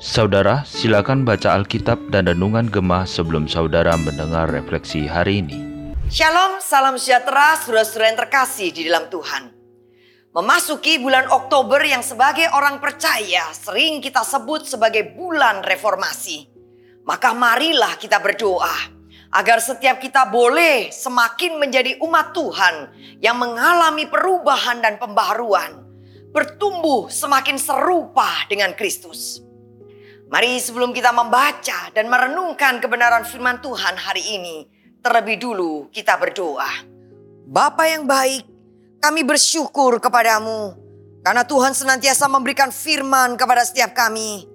[0.00, 5.60] Saudara, silakan baca Alkitab dan Renungan Gemah sebelum saudara mendengar refleksi hari ini.
[6.08, 9.52] Shalom, salam sejahtera, saudara-saudara yang terkasih di dalam Tuhan.
[10.32, 16.48] Memasuki bulan Oktober yang sebagai orang percaya sering kita sebut sebagai bulan reformasi.
[17.04, 19.00] Maka marilah kita berdoa
[19.30, 22.74] agar setiap kita boleh semakin menjadi umat Tuhan
[23.22, 25.79] yang mengalami perubahan dan pembaharuan,
[26.30, 29.42] bertumbuh semakin serupa dengan Kristus.
[30.30, 34.56] Mari sebelum kita membaca dan merenungkan kebenaran firman Tuhan hari ini,
[35.02, 36.86] terlebih dulu kita berdoa.
[37.50, 38.46] Bapa yang baik,
[39.02, 40.78] kami bersyukur kepadamu
[41.26, 44.46] karena Tuhan senantiasa memberikan firman kepada setiap kami.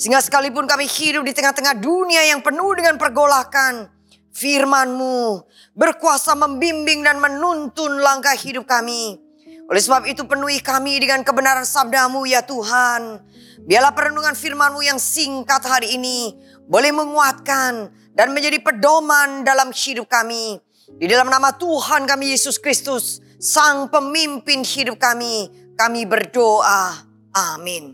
[0.00, 3.90] Sehingga sekalipun kami hidup di tengah-tengah dunia yang penuh dengan pergolakan,
[4.32, 5.44] firman-Mu
[5.76, 9.27] berkuasa membimbing dan menuntun langkah hidup kami.
[9.68, 13.20] Oleh sebab itu penuhi kami dengan kebenaran sabdamu ya Tuhan.
[13.68, 16.32] Biarlah perenungan firman-Mu yang singkat hari ini
[16.64, 20.56] boleh menguatkan dan menjadi pedoman dalam hidup kami.
[20.96, 27.04] Di dalam nama Tuhan kami Yesus Kristus, Sang Pemimpin hidup kami, kami berdoa.
[27.36, 27.92] Amin.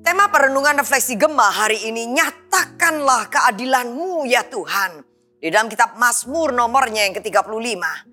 [0.00, 5.04] Tema perenungan refleksi gemah hari ini, nyatakanlah keadilan-Mu ya Tuhan.
[5.36, 8.08] Di dalam kitab Mazmur nomornya yang ke-35.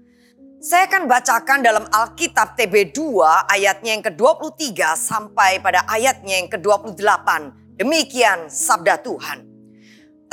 [0.57, 7.29] Saya akan bacakan dalam Alkitab TB2 ayatnya yang ke-23 sampai pada ayatnya yang ke-28.
[7.77, 9.45] Demikian sabda Tuhan.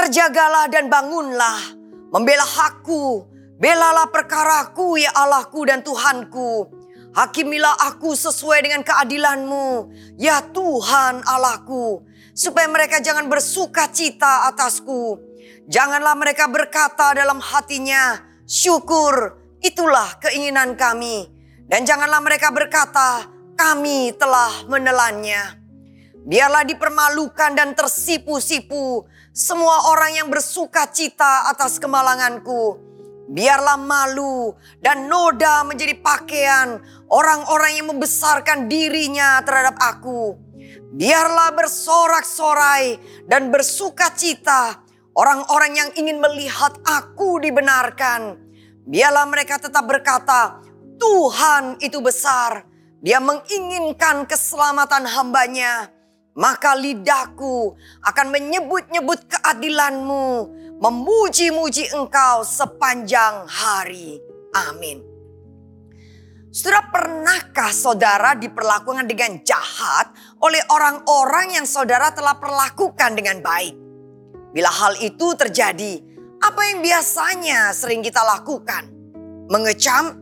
[0.00, 1.76] Terjagalah dan bangunlah,
[2.08, 3.28] membela hakku,
[3.60, 6.72] belalah perkaraku ya Allahku dan Tuhanku.
[7.12, 12.00] Hakimilah aku sesuai dengan keadilanmu, ya Tuhan Allahku.
[12.32, 15.20] Supaya mereka jangan bersuka cita atasku.
[15.68, 21.24] Janganlah mereka berkata dalam hatinya, syukur, Itulah keinginan kami.
[21.64, 23.24] Dan janganlah mereka berkata,
[23.56, 25.64] kami telah menelannya.
[26.28, 32.76] Biarlah dipermalukan dan tersipu-sipu semua orang yang bersuka cita atas kemalanganku.
[33.24, 34.52] Biarlah malu
[34.84, 40.36] dan noda menjadi pakaian orang-orang yang membesarkan dirinya terhadap aku.
[40.92, 44.76] Biarlah bersorak-sorai dan bersuka cita
[45.16, 48.43] orang-orang yang ingin melihat aku dibenarkan.
[48.84, 50.60] Biarlah mereka tetap berkata,
[51.00, 52.68] Tuhan itu besar.
[53.00, 55.88] Dia menginginkan keselamatan hambanya.
[56.34, 60.52] Maka lidahku akan menyebut-nyebut keadilanmu.
[60.82, 64.18] Memuji-muji engkau sepanjang hari.
[64.68, 65.14] Amin.
[66.54, 73.74] Saudara pernahkah saudara diperlakukan dengan jahat oleh orang-orang yang saudara telah perlakukan dengan baik?
[74.54, 75.98] Bila hal itu terjadi,
[76.40, 78.90] apa yang biasanya sering kita lakukan?
[79.52, 80.16] Mengecam,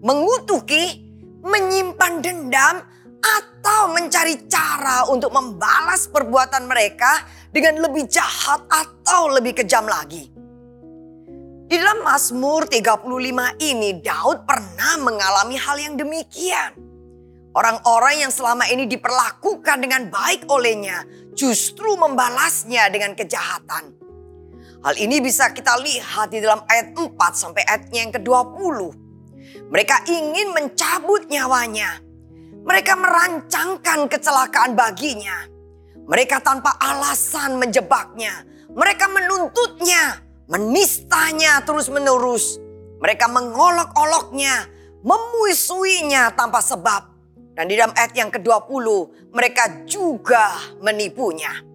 [0.00, 1.10] mengutuki,
[1.42, 2.76] menyimpan dendam,
[3.18, 10.30] atau mencari cara untuk membalas perbuatan mereka dengan lebih jahat atau lebih kejam lagi.
[11.68, 16.72] Di dalam Mazmur 35 ini Daud pernah mengalami hal yang demikian.
[17.52, 21.04] Orang-orang yang selama ini diperlakukan dengan baik olehnya
[21.34, 23.97] justru membalasnya dengan kejahatan.
[24.78, 28.78] Hal ini bisa kita lihat di dalam ayat 4 sampai ayatnya yang ke-20.
[29.74, 31.98] Mereka ingin mencabut nyawanya.
[32.62, 35.50] Mereka merancangkan kecelakaan baginya.
[36.06, 38.46] Mereka tanpa alasan menjebaknya.
[38.70, 42.62] Mereka menuntutnya, menistanya terus-menerus.
[43.02, 44.70] Mereka mengolok-oloknya,
[45.02, 47.02] memuisuinya tanpa sebab.
[47.58, 48.86] Dan di dalam ayat yang ke-20,
[49.34, 51.67] mereka juga menipunya.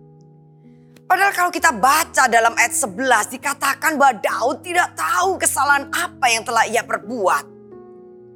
[1.14, 6.42] Padahal kalau kita baca dalam ayat 11 dikatakan bahwa Daud tidak tahu kesalahan apa yang
[6.42, 7.46] telah ia perbuat.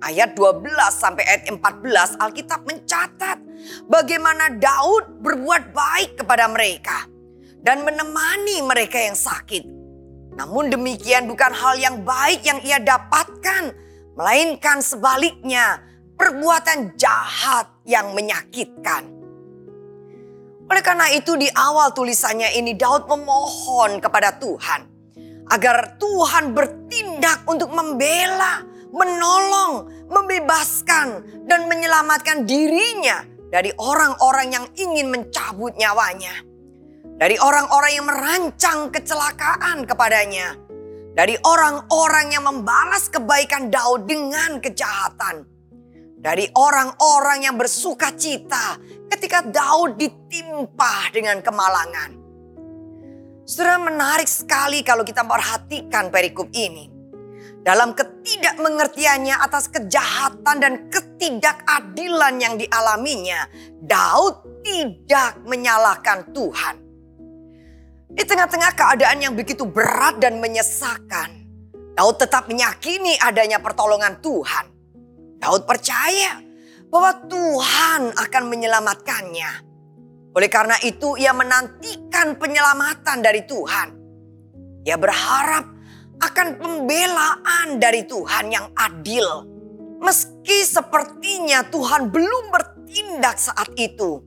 [0.06, 0.62] Ayat 12
[0.94, 3.42] sampai ayat 14 Alkitab mencatat
[3.90, 7.10] bagaimana Daud berbuat baik kepada mereka
[7.66, 9.66] dan menemani mereka yang sakit.
[10.38, 13.74] Namun demikian bukan hal yang baik yang ia dapatkan,
[14.14, 15.82] melainkan sebaliknya
[16.14, 19.17] perbuatan jahat yang menyakitkan.
[20.68, 24.84] Oleh karena itu di awal tulisannya ini Daud memohon kepada Tuhan.
[25.48, 35.72] Agar Tuhan bertindak untuk membela, menolong, membebaskan dan menyelamatkan dirinya dari orang-orang yang ingin mencabut
[35.80, 36.44] nyawanya.
[37.18, 40.60] Dari orang-orang yang merancang kecelakaan kepadanya.
[41.16, 45.57] Dari orang-orang yang membalas kebaikan Daud dengan kejahatan
[46.18, 52.12] dari orang-orang yang bersuka cita ketika Daud ditimpa dengan kemalangan.
[53.48, 56.98] Sudah menarik sekali kalau kita perhatikan perikop ini.
[57.68, 63.44] dalam ketidakmengertiannya atas kejahatan dan ketidakadilan yang dialaminya,
[63.84, 66.76] Daud tidak menyalahkan Tuhan.
[68.08, 71.44] Di tengah-tengah keadaan yang begitu berat dan menyesakan,
[71.92, 74.77] Daud tetap meyakini adanya pertolongan Tuhan.
[75.38, 76.42] Daud percaya
[76.90, 79.52] bahwa Tuhan akan menyelamatkannya.
[80.38, 83.88] Oleh karena itu, ia menantikan penyelamatan dari Tuhan.
[84.86, 85.66] Ia berharap
[86.22, 89.26] akan pembelaan dari Tuhan yang adil.
[89.98, 94.22] Meski sepertinya Tuhan belum bertindak saat itu.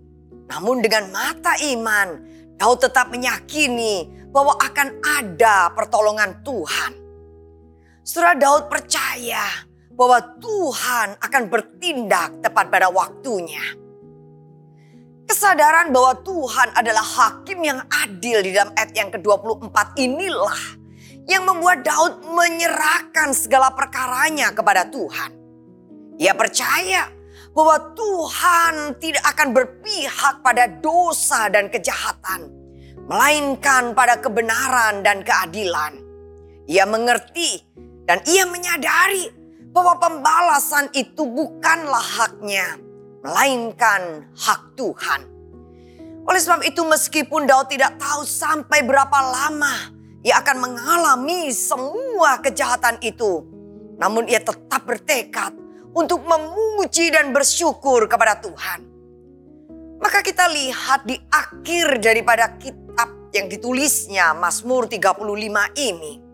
[0.50, 2.26] Namun dengan mata iman,
[2.58, 6.92] Daud tetap meyakini bahwa akan ada pertolongan Tuhan.
[8.02, 9.69] Surah Daud percaya
[10.00, 13.60] bahwa Tuhan akan bertindak tepat pada waktunya.
[15.28, 20.58] Kesadaran bahwa Tuhan adalah hakim yang adil di dalam ayat yang ke-24 inilah
[21.28, 25.36] yang membuat Daud menyerahkan segala perkaranya kepada Tuhan.
[26.16, 27.12] Ia percaya
[27.52, 32.48] bahwa Tuhan tidak akan berpihak pada dosa dan kejahatan,
[33.04, 36.00] melainkan pada kebenaran dan keadilan.
[36.66, 37.62] Ia mengerti
[38.08, 39.39] dan ia menyadari
[39.70, 42.78] bahwa pembalasan itu bukanlah haknya,
[43.22, 45.20] melainkan hak Tuhan.
[46.26, 53.00] Oleh sebab itu meskipun Daud tidak tahu sampai berapa lama ia akan mengalami semua kejahatan
[53.00, 53.40] itu.
[53.96, 55.56] Namun ia tetap bertekad
[55.96, 58.84] untuk memuji dan bersyukur kepada Tuhan.
[60.00, 65.24] Maka kita lihat di akhir daripada kitab yang ditulisnya Mazmur 35
[65.76, 66.29] ini.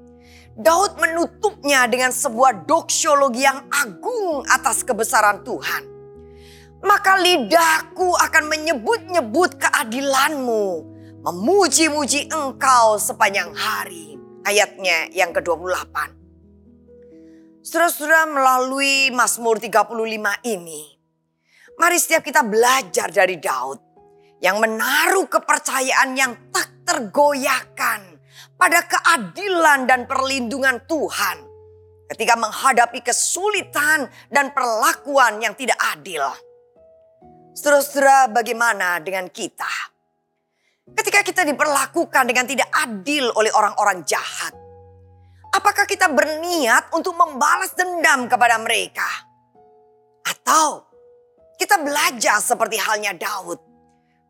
[0.56, 5.84] Daud menutupnya dengan sebuah doksiologi yang agung atas kebesaran Tuhan.
[6.80, 10.64] Maka lidahku akan menyebut-nyebut keadilanmu
[11.28, 14.16] memuji-muji engkau sepanjang hari.
[14.46, 15.92] Ayatnya yang ke-28.
[17.60, 19.90] Saudara-saudara melalui Mazmur 35
[20.46, 20.96] ini.
[21.76, 23.82] Mari setiap kita belajar dari Daud.
[24.38, 28.05] Yang menaruh kepercayaan yang tak tergoyahkan
[28.56, 31.44] pada keadilan dan perlindungan Tuhan.
[32.06, 36.22] Ketika menghadapi kesulitan dan perlakuan yang tidak adil.
[37.56, 39.68] Saudara-saudara bagaimana dengan kita?
[40.86, 44.54] Ketika kita diperlakukan dengan tidak adil oleh orang-orang jahat.
[45.50, 49.08] Apakah kita berniat untuk membalas dendam kepada mereka?
[50.22, 50.86] Atau
[51.58, 53.65] kita belajar seperti halnya Daud.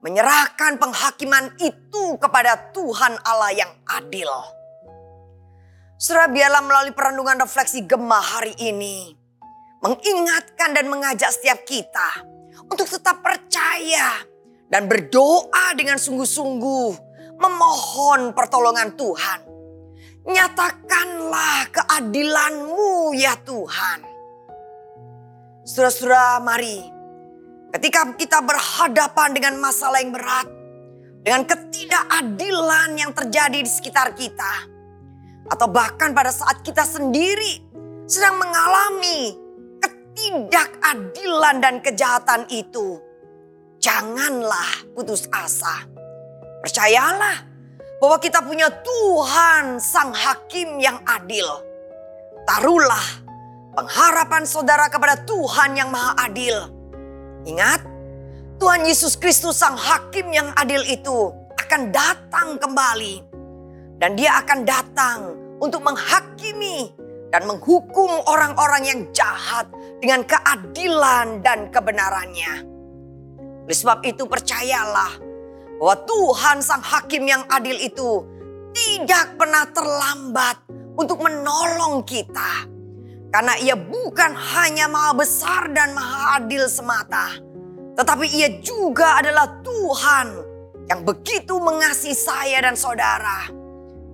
[0.05, 4.29] Menyerahkan penghakiman itu kepada Tuhan Allah yang adil.
[5.97, 9.17] Surah biarlah melalui perenungan refleksi gemah hari ini.
[9.81, 12.25] Mengingatkan dan mengajak setiap kita
[12.69, 14.21] untuk tetap percaya
[14.69, 16.91] dan berdoa dengan sungguh-sungguh
[17.39, 19.41] memohon pertolongan Tuhan.
[20.27, 24.01] Nyatakanlah keadilanmu ya Tuhan.
[25.63, 26.96] Saudara-saudara mari
[27.77, 30.49] ketika kita berhadapan dengan masalah yang berat.
[31.21, 34.73] Dengan ketidakadilan yang terjadi di sekitar kita.
[35.53, 37.61] Atau bahkan pada saat kita sendiri
[38.09, 39.35] sedang mengalami
[39.83, 42.97] ketidakadilan dan kejahatan itu
[43.83, 45.85] janganlah putus asa.
[46.65, 47.45] Percayalah
[48.01, 51.47] bahwa kita punya Tuhan Sang Hakim yang adil.
[52.47, 53.07] Taruhlah
[53.75, 56.76] pengharapan saudara kepada Tuhan yang Maha Adil.
[57.47, 57.81] Ingat,
[58.59, 61.31] Tuhan Yesus Kristus Sang Hakim yang adil itu
[61.63, 63.23] akan datang kembali.
[63.97, 65.19] Dan dia akan datang
[65.63, 66.93] untuk menghakimi
[67.33, 69.71] dan menghukum orang-orang yang jahat
[70.03, 72.67] dengan keadilan dan kebenarannya.
[73.67, 75.17] Oleh sebab itu percayalah
[75.81, 78.23] bahwa Tuhan sang hakim yang adil itu
[78.77, 80.61] tidak pernah terlambat
[80.97, 82.76] untuk menolong kita.
[83.31, 87.37] Karena ia bukan hanya maha besar dan maha adil semata.
[87.97, 90.29] Tetapi ia juga adalah Tuhan
[90.87, 93.51] yang begitu mengasihi saya dan saudara.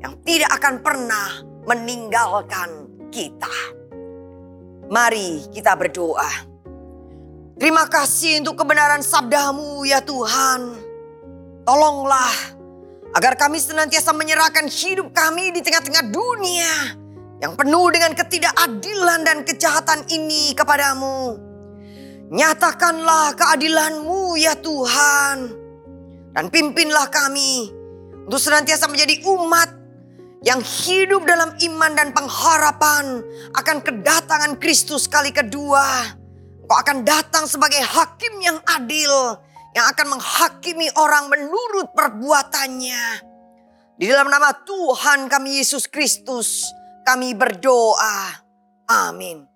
[0.02, 1.28] Yang tidak akan pernah
[1.68, 3.54] meninggalkan kita.
[4.90, 6.50] Mari kita berdoa.
[7.58, 10.82] Terima kasih untuk kebenaran sabdamu ya Tuhan.
[11.62, 12.34] Tolonglah
[13.14, 17.01] agar kami senantiasa menyerahkan hidup kami di tengah-tengah dunia
[17.42, 21.34] yang penuh dengan ketidakadilan dan kejahatan ini kepadamu.
[22.30, 25.58] Nyatakanlah keadilanmu ya Tuhan.
[26.32, 27.68] Dan pimpinlah kami
[28.24, 29.68] untuk senantiasa menjadi umat
[30.40, 33.20] yang hidup dalam iman dan pengharapan
[33.52, 36.16] akan kedatangan Kristus kali kedua
[36.72, 39.36] Kau akan datang sebagai hakim yang adil.
[39.76, 43.04] Yang akan menghakimi orang menurut perbuatannya.
[44.00, 46.64] Di dalam nama Tuhan kami Yesus Kristus
[47.02, 48.42] kami berdoa.
[48.88, 49.46] Amin.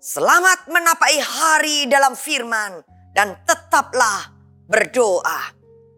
[0.00, 2.84] Selamat menapai hari dalam firman
[3.16, 4.32] dan tetaplah
[4.68, 5.52] berdoa.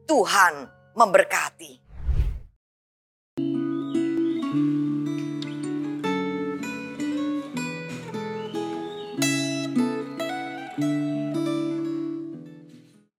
[0.06, 1.85] Tuhan memberkati.